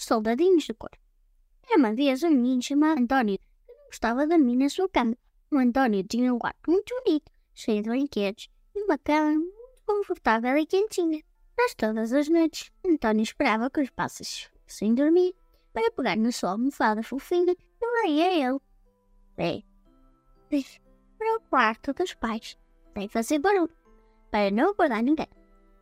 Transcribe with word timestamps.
os 0.00 0.06
soldadinhos 0.06 0.66
do 0.66 0.74
corpo. 0.74 0.96
Era 1.68 1.78
uma 1.78 1.94
vez 1.94 2.22
um 2.22 2.30
menino 2.30 2.62
chamado 2.62 3.00
António 3.00 3.38
que 3.38 3.72
não 3.72 3.84
gostava 3.86 4.22
de 4.22 4.34
dormir 4.34 4.56
na 4.56 4.68
sua 4.68 4.88
cama. 4.88 5.16
O 5.52 5.58
António 5.58 6.02
tinha 6.04 6.32
um 6.32 6.38
quarto 6.38 6.70
muito 6.70 6.94
bonito, 7.04 7.30
cheio 7.54 7.82
de 7.82 7.90
brinquedos 7.90 8.48
e 8.74 8.82
uma 8.82 8.98
cama 8.98 9.32
muito 9.32 9.82
confortável 9.86 10.56
e 10.56 10.66
quentinha. 10.66 11.22
Mas 11.56 11.74
todas 11.74 12.12
as 12.12 12.28
noites, 12.28 12.72
António 12.86 13.22
esperava 13.22 13.68
que 13.68 13.80
os 13.80 13.90
pássaros 13.90 14.48
fossem 14.66 14.94
dormir 14.94 15.34
para 15.72 15.90
pegar 15.90 16.16
na 16.16 16.32
sua 16.32 16.52
almofada 16.52 17.02
fofinha 17.02 17.54
e 17.54 18.02
leia 18.02 18.48
ele. 18.48 18.60
É, 19.36 19.62
para 21.18 21.36
o 21.36 21.40
quarto 21.50 21.92
dos 21.92 22.14
pais, 22.14 22.56
sem 22.96 23.08
fazer 23.08 23.38
barulho, 23.38 23.70
para 24.30 24.50
não 24.50 24.70
acordar 24.70 25.02
ninguém. 25.02 25.28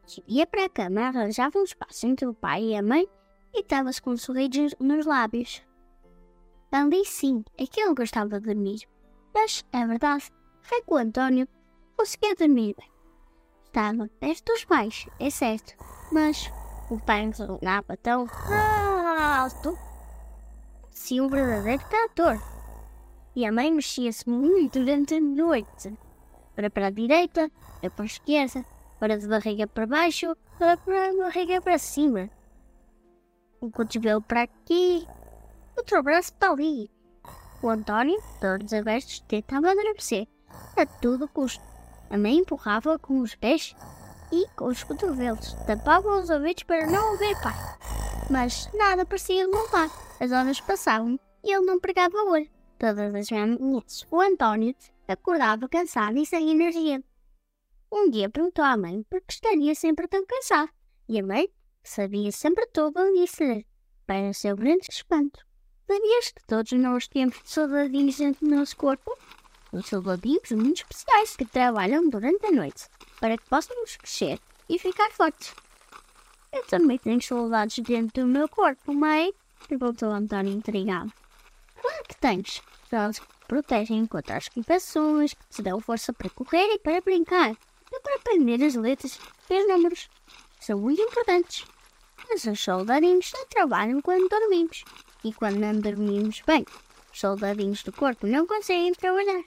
Subia 0.07 0.47
para 0.47 0.65
a 0.65 0.69
cama, 0.69 1.03
arranjava 1.03 1.59
um 1.59 1.65
espaço 1.65 2.07
entre 2.07 2.27
o 2.27 2.35
pai 2.35 2.65
e 2.65 2.77
a 2.77 2.83
mãe 2.83 3.07
e 3.55 3.61
estava-se 3.61 4.01
com 4.01 4.11
um 4.11 4.17
sorriso 4.17 4.77
nos 4.81 5.07
lábios. 5.07 5.63
Ali 6.71 7.05
sim, 7.05 7.45
é 7.57 7.67
que 7.67 7.81
ele 7.81 7.95
gostava 7.95 8.41
de 8.41 8.47
dormir. 8.47 8.81
Mas, 9.35 9.65
é 9.73 9.87
verdade, 9.87 10.31
foi 10.61 10.83
que 10.83 10.93
o 10.93 10.97
António 10.97 11.49
conseguia 11.97 12.35
dormir 12.35 12.75
bem. 12.77 12.91
Estava 13.65 14.09
perto 14.21 14.53
dos 14.53 14.65
pais, 14.65 15.07
é 15.19 15.31
certo, 15.31 15.75
mas 16.11 16.51
o 16.91 16.99
pai 16.99 17.27
resonava 17.27 17.97
tão 18.03 18.27
alto, 19.41 19.79
se 20.91 21.21
um 21.21 21.29
verdadeiro 21.29 21.83
trator. 21.89 22.43
E 23.37 23.47
a 23.47 23.53
mãe 23.53 23.73
mexia-se 23.73 24.29
muito 24.29 24.79
durante 24.79 25.15
a 25.15 25.21
noite, 25.21 25.97
para 26.55 26.71
para 26.71 26.87
a 26.89 26.91
direita, 26.91 27.51
para 27.81 27.91
para 27.91 28.05
a 28.05 28.07
esquerda, 28.07 28.65
para 28.99 29.19
de 29.19 29.29
barriga 29.29 29.67
para 29.67 29.87
baixo, 29.87 30.37
para 30.59 30.77
para 30.77 31.11
a 31.11 31.17
barriga 31.17 31.61
para 31.61 31.79
cima. 31.79 32.31
Um 33.61 33.71
cotovelo 33.71 34.23
para 34.23 34.43
aqui, 34.43 35.07
outro 35.77 36.03
braço 36.03 36.33
para 36.35 36.53
ali. 36.53 36.91
O 37.61 37.69
António, 37.69 38.23
todos 38.41 38.73
abertos, 38.73 39.21
tentava 39.21 39.71
adormecer, 39.71 40.29
a 40.77 40.87
todo 40.87 41.29
custo. 41.29 41.63
A 42.09 42.17
mãe 42.17 42.39
empurrava 42.39 42.99
com 42.99 43.21
os 43.21 43.35
pés 43.35 43.75
e 44.31 44.47
com 44.57 44.67
os 44.67 44.85
cotovelos, 44.85 45.55
tapava 45.67 46.21
os 46.21 46.31
ouvidos 46.31 46.63
para 46.63 46.87
não 46.87 47.13
ouvir 47.13 47.35
pai. 47.43 47.55
Mas 48.31 48.71
nada 48.75 49.05
parecia 49.05 49.49
mudar. 49.49 49.91
As 50.21 50.31
horas 50.33 50.61
passavam 50.61 51.19
e 51.43 51.53
ele 51.53 51.67
não 51.67 51.81
pregava 51.81 52.17
o 52.17 52.31
olho. 52.31 52.51
Todas 52.79 53.15
as 53.15 53.31
manhãs, 53.31 54.07
o 54.11 54.21
António 54.21 54.75
acordava 55.09 55.69
cansado 55.69 56.17
e 56.17 56.25
sem 56.25 56.51
energia. 56.51 57.03
Um 57.91 58.11
dia 58.11 58.29
perguntou 58.29 58.65
à 58.65 58.77
mãe 58.77 59.03
por 59.11 59.21
que 59.23 59.33
estaria 59.33 59.75
sempre 59.75 60.07
tão 60.07 60.25
cansado. 60.27 60.71
E 61.09 61.19
a 61.19 61.23
mãe, 61.23 61.49
sabia 61.89 62.31
sempre 62.31 62.67
tudo, 62.67 63.13
disse-lhe, 63.15 63.67
para 64.07 64.33
seu 64.33 64.57
grande 64.57 64.87
espanto: 64.91 65.45
Sabias 65.87 66.33
que 66.33 66.45
todos 66.47 66.73
nós 66.73 67.09
temos 67.09 67.37
soldadinhos 67.45 68.19
dentro 68.19 68.47
do 68.47 68.55
nosso 68.55 68.77
corpo? 68.77 69.17
Os 69.73 69.87
soldadinhos 69.87 70.51
muito 70.51 70.83
especiais 70.83 71.37
que 71.37 71.45
trabalham 71.45 72.09
durante 72.09 72.47
a 72.47 72.53
noite 72.53 72.89
para 73.21 73.37
que 73.37 73.49
possamos 73.49 73.97
crescer 73.97 74.39
e 74.69 74.79
ficar 74.79 75.11
fortes. 75.11 75.55
Eu 76.53 76.65
também 76.67 76.99
tenho 76.99 77.23
soldados 77.23 77.79
dentro 77.79 78.23
do 78.23 78.29
meu 78.29 78.49
corpo, 78.49 78.93
mãe? 78.95 79.33
Perguntou 79.67 80.11
António 80.11 80.53
intrigado. 80.53 81.13
Claro 81.81 82.05
que 82.09 82.17
tens. 82.17 82.63
Eles 82.91 83.21
protegem 83.47 84.07
contra 84.07 84.37
as 84.37 84.47
equipações, 84.47 85.35
te 85.51 85.63
dão 85.63 85.81
força 85.81 86.13
para 86.13 86.31
correr 86.31 86.75
e 86.75 86.79
para 86.79 87.01
brincar, 87.01 87.51
e 87.53 88.01
para 88.01 88.17
aprender 88.17 88.63
as 88.65 88.75
letras 88.75 89.19
e 89.51 89.55
os 89.55 89.69
números. 89.69 90.09
São 90.61 90.79
muito 90.79 91.01
importantes. 91.01 91.65
Mas 92.29 92.45
os 92.45 92.61
soldadinhos 92.61 93.31
só 93.31 93.45
trabalham 93.47 94.01
quando 94.01 94.29
dormimos. 94.29 94.85
E 95.25 95.33
quando 95.33 95.59
não 95.59 95.81
dormimos 95.81 96.43
bem, 96.47 96.65
os 97.13 97.21
soldadinhos 97.21 97.83
do 97.83 97.93
corpo 97.93 98.27
não 98.27 98.47
conseguem 98.47 98.93
trabalhar. 98.93 99.43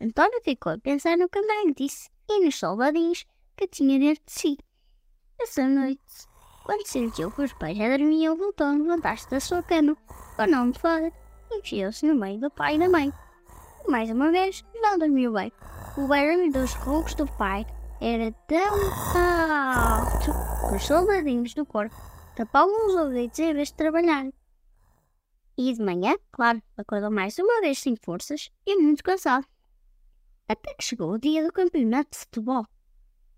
António 0.00 0.40
ficou 0.42 0.72
a 0.72 0.78
pensar 0.78 1.16
no 1.16 1.28
que 1.28 1.38
a 1.38 1.42
mãe 1.42 1.72
disse 1.72 2.10
e 2.28 2.44
nos 2.44 2.58
soldadinhos 2.58 3.24
que 3.56 3.66
tinha 3.66 3.98
dentro 3.98 4.22
de 4.26 4.32
si. 4.32 4.58
Essa 5.40 5.66
noite, 5.66 6.02
quando 6.64 6.86
sentiu 6.86 7.30
que 7.30 7.42
os 7.42 7.52
pais 7.52 7.76
já 7.76 7.96
dormiam, 7.96 8.36
voltou 8.36 8.66
a 8.66 8.72
levantar-se 8.72 9.30
da 9.30 9.38
sua 9.38 9.62
cama, 9.62 9.96
com 10.34 10.42
a 10.42 10.46
mão 10.46 10.70
de 10.70 10.78
fora, 10.78 11.12
e 11.50 11.58
enfiou-se 11.58 12.06
no 12.06 12.14
meio 12.14 12.40
do 12.40 12.50
pai 12.50 12.76
e 12.76 12.78
da 12.78 12.88
mãe. 12.88 13.12
Mais 13.88 14.10
uma 14.10 14.30
vez, 14.30 14.64
não 14.74 14.98
dormiu 14.98 15.32
bem. 15.32 15.52
O 15.96 16.06
barulho 16.08 16.50
dos 16.50 16.74
roncos 16.74 17.14
do 17.14 17.26
pai 17.26 17.64
era 18.00 18.32
tão 18.46 18.90
que 20.26 20.74
os 20.74 20.84
soldadinhos 20.84 21.54
do 21.54 21.64
corpo 21.64 21.94
tapavam 22.34 22.88
os 22.88 22.94
ouvidos 22.96 23.38
em 23.38 23.54
vez 23.54 23.68
de 23.68 23.74
trabalhar. 23.74 24.26
E 25.56 25.72
de 25.72 25.80
manhã, 25.80 26.16
claro, 26.32 26.60
acordou 26.76 27.10
mais 27.10 27.38
uma 27.38 27.60
vez 27.60 27.78
sem 27.78 27.94
forças 27.96 28.50
e 28.66 28.76
muito 28.76 29.04
cansado. 29.04 29.46
Até 30.48 30.74
que 30.74 30.84
chegou 30.84 31.12
o 31.12 31.18
dia 31.18 31.44
do 31.44 31.52
campeonato 31.52 32.10
de 32.10 32.18
futebol. 32.18 32.66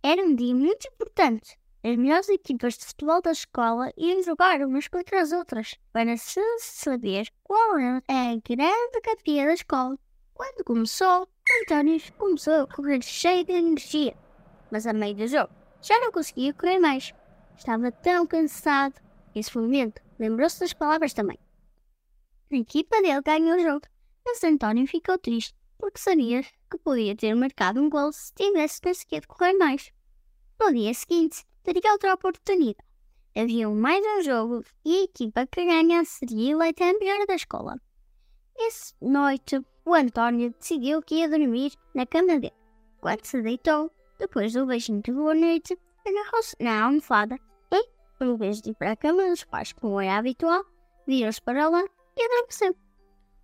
Era 0.03 0.23
um 0.23 0.35
dia 0.35 0.55
muito 0.55 0.89
importante. 0.89 1.59
As 1.85 1.97
melhores 1.97 2.29
equipas 2.29 2.79
de 2.79 2.87
futebol 2.87 3.21
da 3.21 3.33
escola 3.33 3.93
iam 3.97 4.23
jogar 4.23 4.61
umas 4.63 4.89
contra 4.89 5.21
as 5.21 5.31
outras 5.31 5.77
para 5.93 6.17
se 6.17 6.41
saber 6.59 7.29
qual 7.45 7.79
era 7.79 8.03
a 8.09 8.37
grande 8.37 9.01
campeã 9.03 9.47
da 9.47 9.55
escola. 9.55 9.99
Quando 10.35 10.65
começou, 10.65 11.29
António 11.63 12.01
começou 12.17 12.63
a 12.63 12.67
correr 12.67 13.03
cheio 13.03 13.45
de 13.45 13.53
energia, 13.53 14.17
mas 14.71 14.87
a 14.87 14.93
meio 14.93 15.15
do 15.15 15.27
jogo 15.27 15.58
já 15.83 15.99
não 16.01 16.13
conseguia 16.13 16.55
correr 16.55 16.79
mais. 16.79 17.13
Estava 17.57 17.91
tão 17.91 18.27
cansado. 18.27 18.95
Nesse 19.35 19.57
momento, 19.57 20.01
lembrou-se 20.19 20.61
das 20.61 20.73
palavras 20.73 21.13
também. 21.13 21.39
A 22.51 22.57
equipa 22.57 23.01
dele 23.03 23.21
ganhou 23.23 23.57
o 23.57 23.61
jogo, 23.61 23.87
mas 24.25 24.43
António 24.43 24.87
ficou 24.87 25.19
triste 25.19 25.55
porque 25.79 26.01
sabia 26.01 26.43
que 26.43 26.79
podia 26.79 27.17
ter 27.17 27.35
marcado 27.35 27.81
um 27.81 27.89
gol 27.89 28.13
se 28.13 28.35
tivesse 28.35 28.81
conseguido 28.81 29.29
correr 29.29 29.55
mais. 29.55 29.93
No 30.61 30.73
dia 30.73 30.93
seguinte, 30.93 31.45
teria 31.63 31.93
outra 31.93 32.15
oportunidade. 32.15 32.87
Havia 33.37 33.69
mais 33.71 34.05
um 34.05 34.23
jogo 34.23 34.65
e 34.85 35.01
a 35.01 35.05
equipa 35.05 35.47
que 35.47 35.65
ganhasse 35.65 36.19
seria 36.19 36.53
eleita 36.53 36.85
a 36.85 36.93
melhor 36.95 37.27
da 37.27 37.37
escola. 37.37 37.81
Essa 38.59 38.95
noite, 39.01 39.61
o 39.85 39.95
António 39.95 40.53
decidiu 40.59 41.01
que 41.01 41.17
ia 41.17 41.29
dormir 41.29 41.73
na 41.95 42.05
cama 42.05 42.41
dele. 42.41 42.53
Quando 43.01 43.25
se 43.25 43.41
deitou, 43.41 43.93
depois 44.19 44.53
do 44.53 44.67
beijinho 44.67 45.01
de 45.03 45.13
boa 45.13 45.35
noite, 45.35 45.79
agarrou-se 46.07 46.57
na 46.61 46.85
almofada 46.85 47.39
e, 47.73 47.89
em 48.21 48.37
vez 48.37 48.61
de 48.61 48.71
ir 48.71 48.75
para 48.75 48.93
a 48.93 48.97
cama 48.97 49.29
dos 49.29 49.45
pais 49.45 49.73
como 49.73 50.01
era 50.01 50.19
habitual, 50.19 50.65
virou-se 51.07 51.41
para 51.41 51.69
lá 51.69 51.85
e 52.17 52.23
adormeceu. 52.23 52.75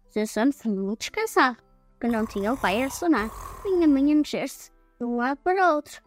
Seu 0.09 0.27
sono 0.27 0.53
foi 0.53 0.73
muito 0.73 1.01
descansado, 1.01 1.57
porque 1.93 2.09
não 2.09 2.27
tinha 2.27 2.53
o 2.53 2.57
pai 2.57 2.83
a 2.83 2.91
sonar, 2.91 3.31
nem 3.65 3.85
a 3.85 3.89
mãe 3.89 4.13
a 4.13 4.17
mexer-se 4.17 4.71
de 4.99 5.05
um 5.05 5.17
lado 5.17 5.39
para 5.39 5.71
o 5.71 5.77
outro. 5.77 6.03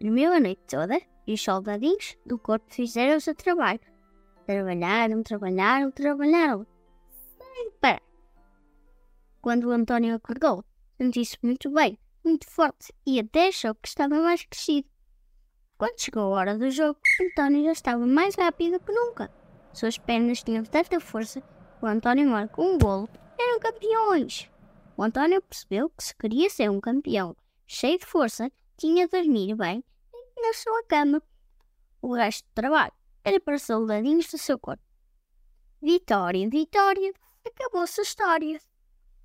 Dormiu 0.00 0.32
a 0.32 0.40
noite 0.40 0.62
toda 0.68 1.00
e 1.26 1.34
os 1.34 1.42
soldadinhos 1.42 2.16
do 2.24 2.38
corpo 2.38 2.66
fizeram 2.68 3.16
o 3.16 3.20
seu 3.20 3.34
trabalho. 3.34 3.80
Trabalharam, 4.46 5.22
trabalharam, 5.22 5.90
trabalharam, 5.90 6.66
sem 7.38 7.70
parar. 7.80 8.02
Quando 9.40 9.64
o 9.64 9.72
António 9.72 10.14
acordou, 10.14 10.64
sentiu-se 10.96 11.36
muito 11.42 11.70
bem, 11.70 11.98
muito 12.26 12.50
forte 12.50 12.92
e 13.06 13.20
até 13.20 13.48
achou 13.48 13.74
que 13.74 13.88
estava 13.88 14.20
mais 14.20 14.44
crescido. 14.44 14.88
Quando 15.78 16.00
chegou 16.00 16.22
a 16.22 16.38
hora 16.38 16.58
do 16.58 16.70
jogo, 16.70 16.98
António 17.22 17.64
já 17.64 17.72
estava 17.72 18.06
mais 18.06 18.34
rápido 18.34 18.80
que 18.80 18.92
nunca. 18.92 19.30
Suas 19.72 19.96
pernas 19.96 20.42
tinham 20.42 20.64
tanta 20.64 20.98
força 20.98 21.40
que 21.40 21.84
o 21.84 21.86
António 21.86 22.28
marcou 22.28 22.74
um 22.74 22.78
golo. 22.78 23.08
Eram 23.38 23.60
campeões! 23.60 24.50
O 24.96 25.02
António 25.02 25.42
percebeu 25.42 25.90
que 25.90 26.02
se 26.02 26.16
queria 26.16 26.50
ser 26.50 26.70
um 26.70 26.80
campeão 26.80 27.36
cheio 27.66 27.98
de 27.98 28.06
força, 28.06 28.50
tinha 28.76 29.06
de 29.06 29.18
dormir 29.18 29.54
bem 29.54 29.84
na 30.36 30.52
sua 30.54 30.82
cama. 30.84 31.22
O 32.00 32.14
resto 32.14 32.46
do 32.48 32.54
trabalho 32.54 32.92
era 33.24 33.40
para 33.40 33.58
soldadinhos 33.58 34.30
do 34.30 34.38
seu 34.38 34.58
corpo. 34.58 34.82
Vitória, 35.82 36.48
Vitória, 36.48 37.12
acabou-se 37.46 38.00
a 38.00 38.04
história. 38.04 38.60